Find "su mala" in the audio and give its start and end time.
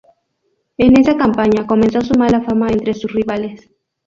2.01-2.41